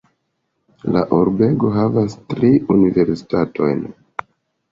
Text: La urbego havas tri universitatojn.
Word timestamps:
La 0.95 1.01
urbego 1.17 1.69
havas 1.75 2.15
tri 2.33 2.49
universitatojn. 2.77 3.85